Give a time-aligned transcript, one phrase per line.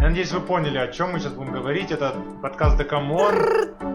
[0.00, 1.90] Я надеюсь, вы поняли, о чем мы сейчас будем говорить.
[1.90, 3.34] Это подкаст Декамон.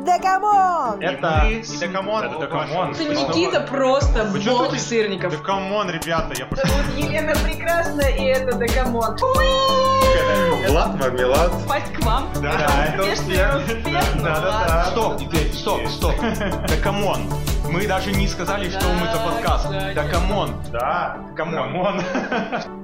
[0.05, 1.01] Декамон!
[1.01, 2.93] Это не Декамон, это Декамон.
[2.93, 5.31] Ты Никита просто бог сырников.
[5.31, 6.65] Декамон, ребята, я пошел.
[6.65, 9.17] Вот Елена прекрасна, и это Декамон.
[10.67, 11.51] Влад Мармелад.
[11.69, 12.27] Пасть к вам.
[12.41, 14.23] Да, это Успешный успех.
[14.23, 14.85] Да, да, да.
[14.91, 16.15] Стоп, теперь, стоп, стоп.
[16.21, 17.21] Да камон.
[17.69, 19.69] Мы даже не сказали, что мы за подкаст.
[19.95, 20.51] Да камон.
[20.69, 22.01] Да, come on.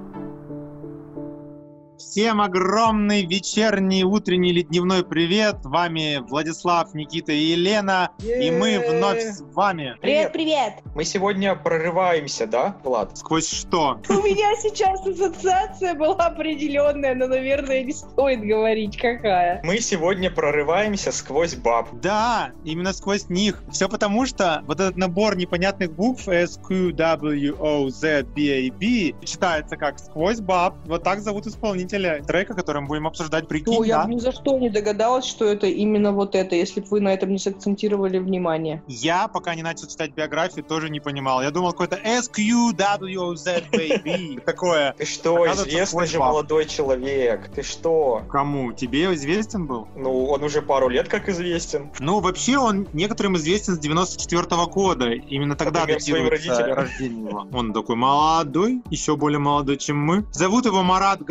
[1.99, 5.57] Всем огромный вечерний, утренний или дневной привет.
[5.61, 8.11] С вами Владислав, Никита и Елена.
[8.23, 9.97] И мы вновь с вами.
[10.01, 10.75] Привет, привет!
[10.95, 13.17] Мы сегодня прорываемся, да, Влад?
[13.17, 13.99] Сквозь что?
[14.07, 19.61] У меня сейчас ассоциация была определенная, но, наверное, не стоит говорить, какая.
[19.65, 21.89] Мы сегодня прорываемся сквозь баб.
[22.01, 23.61] Да, именно сквозь них.
[23.73, 28.71] Все потому, что вот этот набор непонятных букв S, Q, W, O, Z, B, A,
[28.71, 30.75] B читается как «Сквозь баб».
[30.85, 31.45] Вот так зовут
[31.89, 33.47] исполнителя трека, который мы будем обсуждать.
[33.47, 34.05] Прикинь, Ну, я да?
[34.05, 37.13] бы ни за что не догадалась, что это именно вот это, если бы вы на
[37.13, 38.83] этом не сакцентировали внимание.
[38.87, 41.41] Я, пока не начал читать биографию, тоже не понимал.
[41.41, 44.41] Я думал, какой-то S, Q, W, O, Z, baby.
[44.45, 44.93] Такое.
[44.97, 47.49] Ты что, известный же молодой человек.
[47.53, 48.23] Ты что?
[48.29, 48.73] Кому?
[48.73, 49.87] Тебе известен был?
[49.95, 51.89] Ну, он уже пару лет как известен.
[51.99, 55.09] Ну, вообще, он некоторым известен с 94 года.
[55.11, 56.75] Именно тогда датируется родителям.
[56.75, 57.47] рождение его.
[57.51, 60.25] Он такой молодой, еще более молодой, чем мы.
[60.31, 61.21] Зовут его Марат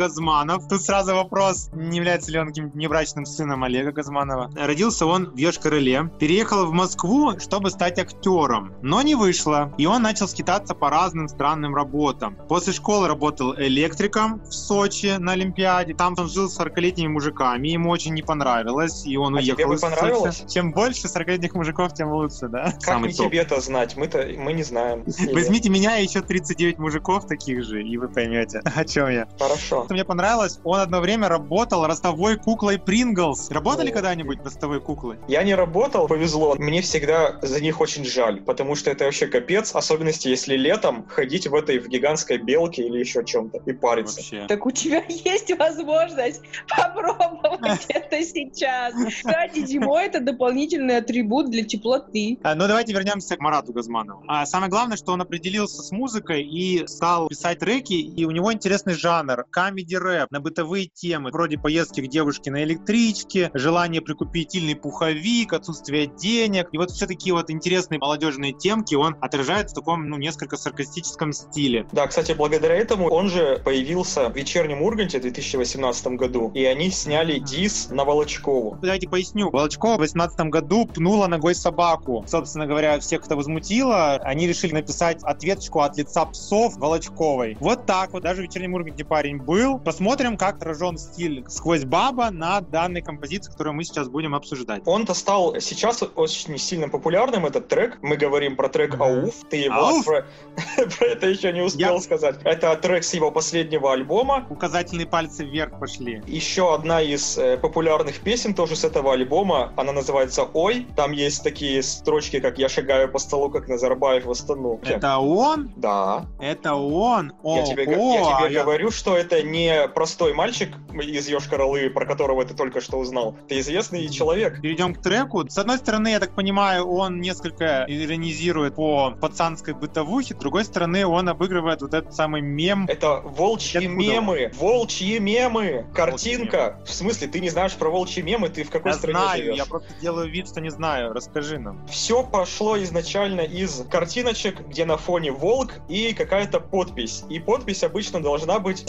[0.49, 0.67] Газманов.
[0.67, 4.49] Тут сразу вопрос, не является ли он каким-то небрачным сыном Олега Газманова.
[4.55, 6.09] Родился он в Йошкар-Оле.
[6.17, 8.73] Переехал в Москву, чтобы стать актером.
[8.81, 9.73] Но не вышло.
[9.77, 12.35] И он начал скитаться по разным странным работам.
[12.47, 15.93] После школы работал электриком в Сочи на Олимпиаде.
[15.93, 17.67] Там он жил с 40-летними мужиками.
[17.69, 19.05] Ему очень не понравилось.
[19.05, 19.95] И он А уехал тебе бы из Сочи.
[19.95, 20.43] понравилось?
[20.49, 22.71] Чем больше 40-летних мужиков, тем лучше, да?
[22.71, 23.27] Как Самый не топ.
[23.27, 23.95] тебе-то знать?
[23.95, 25.03] Мы-то мы не знаем.
[25.33, 29.27] Возьмите меня и еще 39 мужиков таких же, и вы поймете, о чем я.
[29.37, 29.85] Хорошо.
[29.89, 33.49] Мне понравилось, он одно время работал ростовой куклой Принглс.
[33.49, 35.17] Работали когда-нибудь ростовой куклой?
[35.27, 36.55] Я не работал, повезло.
[36.57, 41.47] Мне всегда за них очень жаль, потому что это вообще капец, особенности, если летом ходить
[41.47, 44.17] в этой в гигантской белке или еще чем-то и париться.
[44.17, 44.45] Вообще.
[44.47, 48.93] Так у тебя есть возможность попробовать это сейчас.
[49.07, 52.37] Кстати, зимой это дополнительный атрибут для теплоты.
[52.43, 54.23] А, Ну, давайте вернемся к Марату Газманову.
[54.27, 58.51] А, самое главное, что он определился с музыкой и стал писать треки, и у него
[58.53, 64.75] интересный жанр— камеди-рэп на бытовые темы, вроде поездки к девушке на электричке, желание прикупить стильный
[64.75, 66.69] пуховик, отсутствие денег.
[66.71, 71.31] И вот все такие вот интересные молодежные темки он отражает в таком, ну, несколько саркастическом
[71.31, 71.87] стиле.
[71.91, 76.91] Да, кстати, благодаря этому он же появился в «Вечернем Урганте» в 2018 году, и они
[76.91, 78.77] сняли дис на Волочкову.
[78.81, 79.49] Давайте поясню.
[79.49, 82.25] Волочкова в 2018 году пнула ногой собаку.
[82.27, 87.55] Собственно говоря, всех, кто возмутило, они решили написать ответочку от лица псов Волочковой.
[87.59, 88.23] Вот так вот.
[88.23, 89.79] Даже в вечернем Урганте парень был.
[89.79, 94.81] Посмотрим, как отражен стиль сквозь баба на данной композиции, которую мы сейчас будем обсуждать.
[94.85, 97.97] Он-то стал сейчас очень сильно популярным, этот трек.
[98.01, 98.99] Мы говорим про трек.
[98.99, 99.33] «Ауф».
[99.49, 100.05] Ты, Влад, Ауф?
[100.05, 100.25] про,
[100.97, 102.35] про это еще не успел Я- сказать.
[102.43, 104.45] Это трек с его последнего альбома.
[104.49, 106.21] Указательные пальцы вверх пошли.
[106.27, 110.87] Еще одна из э, популярных песен тоже с этого альбома, она называется «Ой».
[110.95, 114.79] Там есть такие строчки, как «Я шагаю по столу, как Назарбаев в Астану».
[114.83, 115.71] Это он?
[115.75, 116.25] Да.
[116.41, 117.33] Это он?
[117.43, 121.89] О, я тебе, о, я тебе я- говорю, что это не простой мальчик из Йошкар-Олы,
[121.89, 123.35] про которого ты только что узнал.
[123.49, 124.61] Ты известный человек.
[124.61, 125.45] Перейдем к треку.
[125.49, 131.05] С одной стороны, я так понимаю, он несколько иронизирует по пацанской бытовухе, с другой стороны,
[131.05, 132.85] он обыгрывает вот этот самый мем.
[132.87, 133.93] Это волчьи Откуда?
[133.93, 134.51] мемы.
[134.57, 135.85] Волчьи мемы.
[135.93, 136.79] Картинка.
[136.85, 138.47] В смысле, ты не знаешь про волчьи мемы?
[138.47, 139.57] Ты в какой Я стране знаю, живешь?
[139.57, 141.11] я просто делаю вид, что не знаю.
[141.11, 141.85] Расскажи нам.
[141.89, 147.25] Все пошло изначально из картиночек, где на фоне волк и какая-то подпись.
[147.29, 148.85] И подпись обычно должна быть...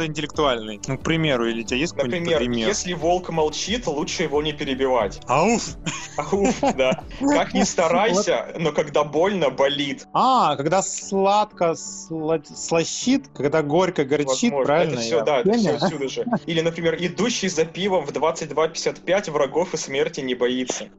[0.01, 0.79] Псевдоумный, псевдоинтеллектуальный.
[0.87, 2.67] Ну, к примеру, или у тебя есть какой-нибудь Например, пример?
[2.67, 5.21] если волк молчит, лучше его не перебивать.
[5.27, 5.75] Ауф!
[6.17, 7.03] Ауф, да.
[7.19, 10.07] Как ни старайся, но когда больно, болит.
[10.13, 14.93] А, когда сладко сла- слащит, когда горько горчит, правильно?
[14.93, 16.25] Это все, да, это все отсюда же.
[16.45, 20.89] Или, например, идущий за пивом в 22.55 врагов и смерти не боится.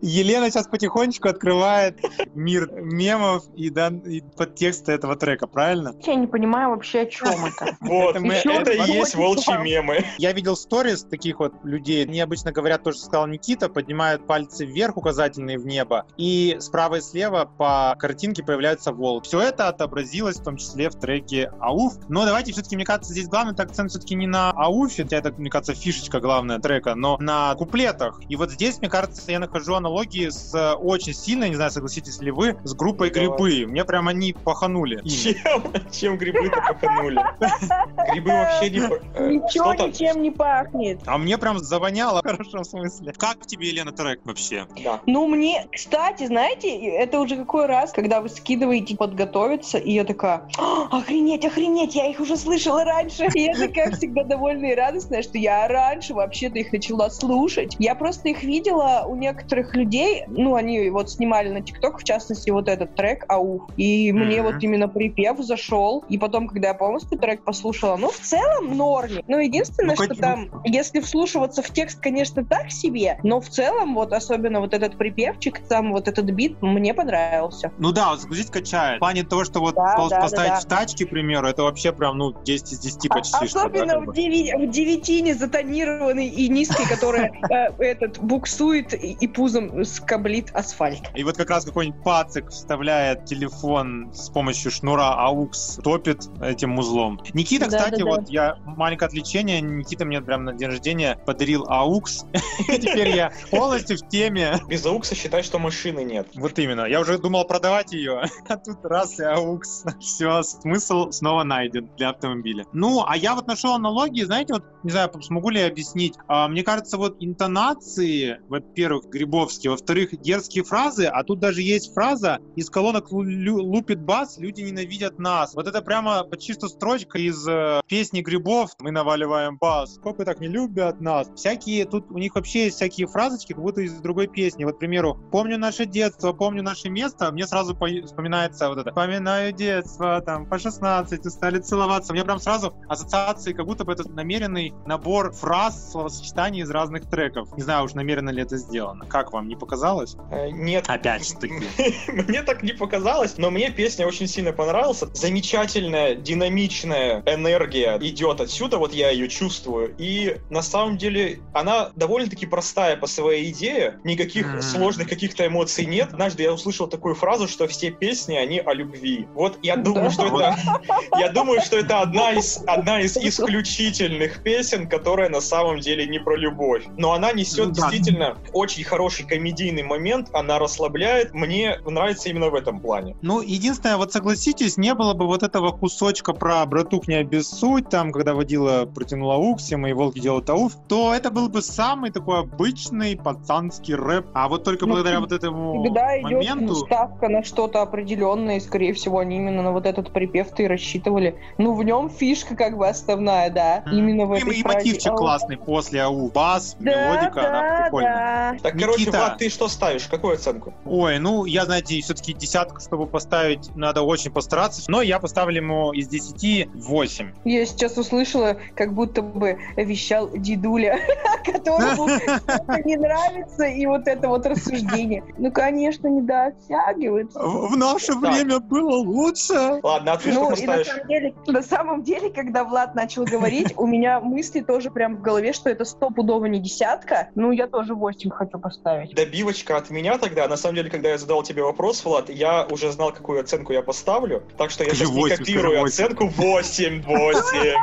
[0.00, 1.98] Елена сейчас потихонечку открывает
[2.34, 5.94] мир мемов и, дан- и подтекста этого трека, правильно?
[6.04, 7.76] Я не понимаю вообще, о чем это.
[7.92, 10.04] Вот, Это мы- это и есть волчьи мемы.
[10.18, 12.04] Я видел сторис таких вот людей.
[12.04, 16.96] Они обычно говорят то, что сказал Никита, поднимают пальцы вверх, указательные в небо, и справа
[16.96, 19.24] и слева по картинке появляется волк.
[19.24, 21.94] Все это отобразилось в том числе в треке Ауф.
[22.08, 25.50] Но давайте все-таки, мне кажется, здесь главный акцент все-таки не на Ауфе, хотя это, мне
[25.50, 28.20] кажется, фишечка главная трека, но на куплетах.
[28.28, 32.20] И вот здесь, мне кажется, я нахожу аналогии с э, очень сильно, не знаю, согласитесь
[32.20, 33.10] ли вы, с группой.
[33.10, 33.66] Грибы.
[33.66, 35.00] Мне прям они паханули.
[35.08, 35.64] Чем?
[35.90, 37.20] Чем грибы-то паханули?
[38.12, 38.78] Грибы вообще не...
[39.14, 41.00] э, Ничего ничем не пахнет.
[41.06, 43.12] А мне прям завоняло в хорошем смысле.
[43.16, 44.66] Как тебе, Елена, трек вообще?
[44.84, 45.00] Да.
[45.06, 50.48] Ну, мне, кстати, знаете, это уже какой раз, когда вы скидываете подготовиться, и я такая,
[50.58, 53.26] «А, охренеть, охренеть, я их уже слышала раньше.
[53.34, 57.76] И я такая всегда довольная и радостная, что я раньше вообще-то их начала слушать.
[57.78, 62.50] Я просто их видела у некоторых людей, ну, они вот снимали на ТикТок, в частности,
[62.50, 63.62] вот этот трек «Ауф».
[63.76, 66.04] И мне вот именно припев зашел.
[66.08, 69.22] И потом, когда я полностью трек послушала, ну, в целом норме.
[69.28, 73.94] Но единственное, Ну, что там, если вслушиваться в текст, конечно, так себе, но в целом,
[73.94, 77.72] вот особенно вот этот припевчик, там вот этот бит, мне понравился.
[77.78, 78.96] Ну да, вот загрузить качает.
[78.96, 81.62] В плане того, что вот Да, пол- да, поставить да, в тачке, к примеру, это
[81.62, 83.32] вообще прям, ну, 10 из 10 А- почти.
[83.32, 89.28] да, Особенно в, деви- в девятине затонированный и низкий, который э, этот буксует и и
[89.28, 91.02] пузом скоблит асфальт.
[91.14, 97.20] И вот как раз какой-нибудь пацик вставляет телефон с помощью шнура AUX, топит этим узлом.
[97.34, 98.04] Никита, Да, кстати, да, да.
[98.04, 102.26] вот я маленькое отвлечение, Никита мне прям на день рождения подарил AUX.
[102.68, 104.60] И Теперь я полностью в теме.
[104.68, 106.28] Без аукса считай, что машины нет.
[106.34, 106.86] Вот именно.
[106.86, 109.60] Я уже думал продавать ее, а тут раз и AUX.
[110.00, 112.66] Все, смысл снова найден для автомобиля.
[112.72, 116.14] Ну, а я вот нашел аналогии, знаете, вот, не знаю, смогу ли я объяснить.
[116.28, 122.38] А, мне кажется, вот интонации, во-первых, грибовские, во-вторых, дерзкие фразы, а тут даже есть фраза
[122.56, 125.54] из колонок лупит бас, люди ненавидят нас.
[125.54, 127.46] Вот это прямо почти что строчка из
[127.86, 128.70] песни грибов.
[128.80, 129.98] Мы наваливаем бас.
[130.02, 131.30] Копы так не любят нас.
[131.34, 134.64] Всякие, тут у них вообще есть всякие фразочки, как будто из другой песни.
[134.64, 138.92] Вот, к примеру, помню наше детство, помню наше место, мне сразу по- вспоминается вот это.
[138.92, 142.12] Поминаю детство, там, по 16, стали целоваться.
[142.12, 147.56] Мне прям сразу ассоциации, как будто бы это намеренный набор фраз, словосочетаний из разных треков.
[147.56, 149.06] Не знаю уж, намеренно ли это сделано.
[149.06, 150.16] Как вам, не показалось?
[150.30, 150.84] Э, Нет.
[150.88, 151.54] Опять же таки.
[152.12, 155.02] Мне так не показалось, но мне песня очень сильно понравилась.
[155.14, 159.94] Замечательная, динамичная энергия идет отсюда, вот я ее чувствую.
[159.98, 164.62] И на самом деле она довольно-таки простая по своей идее, никаких Мгм.
[164.62, 166.08] сложных каких-то эмоций нет.
[166.12, 169.26] Однажды я услышал такую фразу, что все песни, они о любви.
[169.34, 170.10] Вот я думаю, Да.
[170.10, 170.56] что это...
[171.18, 173.16] Я думаю, что это одна из, одна из
[173.62, 176.84] исключительных песен, которая на самом деле не про любовь.
[176.96, 177.90] Но она несет Ну да.
[177.90, 181.34] действительно очень хороший комедийный момент, она расслабляет.
[181.34, 183.16] Мне нравится именно в этом плане.
[183.22, 188.12] Ну, единственное, вот согласитесь, не было бы вот этого кусочка про братух не обессудь, там,
[188.12, 193.16] когда водила протянула укси, мои волки делают ауф, то это был бы самый такой обычный
[193.16, 194.26] пацанский рэп.
[194.34, 196.74] А вот только Ну, благодаря вот этому Когда идет моменту...
[196.76, 201.36] ставка на что-то определенное, и, скорее всего, они именно на вот этот припев-то и рассчитывали.
[201.58, 203.82] Ну, в нем фишка как бы основная, да.
[203.86, 203.96] Мгм.
[203.96, 204.76] Именно в И- этой И фразе.
[204.78, 206.30] мотивчик А, классный после ау.
[206.30, 208.52] Бас, Да, мелодика, она да, прикольная.
[208.52, 208.58] да.
[208.62, 209.18] Так, короче, Никита.
[209.18, 210.06] Влад, ты что ставишь?
[210.08, 210.74] Какую оценку?
[210.84, 214.82] Ой, ну, я, знаете, все-таки десятку, чтобы поставить, надо очень постараться.
[214.88, 217.11] Но я поставлю ему из 10 8.
[217.44, 220.98] Я сейчас услышала, как будто бы вещал дедуля,
[221.44, 225.24] которому что-то не нравится, и вот это вот рассуждение.
[225.38, 227.38] Ну, конечно, не дотягивается.
[227.40, 229.80] В наше время было лучше.
[229.82, 230.86] Ладно, а ты Ну, что и на поставишь?
[230.86, 235.22] самом, деле, на самом деле, когда Влад начал говорить, у меня мысли тоже прям в
[235.22, 237.28] голове, что это стопудово не десятка.
[237.34, 239.14] Ну, я тоже 8 хочу поставить.
[239.14, 240.48] Добивочка от меня тогда.
[240.48, 243.82] На самом деле, когда я задал тебе вопрос, Влад, я уже знал, какую оценку я
[243.82, 244.42] поставлю.
[244.56, 245.86] Так что я сейчас не 8, копирую 8.
[245.86, 247.74] оценку 8, 8.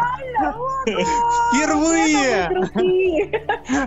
[1.53, 2.49] Впервые!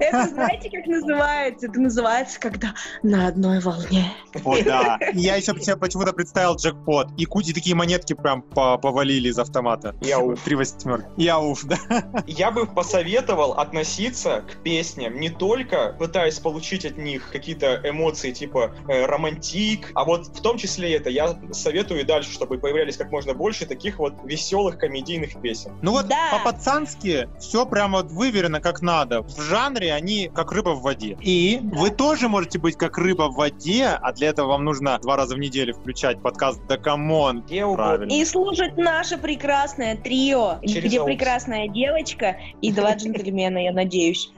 [0.01, 1.67] Это знаете, как называется?
[1.67, 4.13] Это называется, когда на одной волне.
[4.45, 4.99] О, да.
[5.15, 7.09] Я еще себе почему-то представил джекпот.
[7.17, 9.95] И кучи такие монетки прям по- повалили из автомата.
[10.01, 10.41] Я уф.
[10.43, 11.07] Три восьмерки.
[11.17, 11.79] Я уф, да.
[12.27, 18.75] Я бы посоветовал относиться к песням не только пытаясь получить от них какие-то эмоции типа
[18.89, 23.11] э, романтик, а вот в том числе это я советую и дальше, чтобы появлялись как
[23.11, 25.73] можно больше таких вот веселых комедийных песен.
[25.83, 26.31] Ну вот Да.
[26.33, 29.23] по-пацански все прямо вот выверено как надо.
[29.23, 31.17] В жанре они как рыба в воде.
[31.21, 35.17] И вы тоже можете быть как рыба в воде, а для этого вам нужно два
[35.17, 37.43] раза в неделю включать подкаст «Да come on».
[37.43, 38.13] Правильно.
[38.13, 41.07] И слушать наше прекрасное трио, Через где аукс.
[41.13, 44.31] прекрасная девочка и два джентльмена, я надеюсь.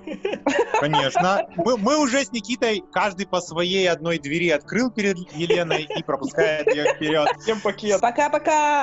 [0.81, 1.47] Конечно.
[1.57, 6.67] Мы, мы уже с Никитой каждый по своей одной двери открыл перед Еленой и пропускает
[6.75, 7.29] ее вперед.
[7.41, 8.01] Всем пакет.
[8.01, 8.83] Пока-пока!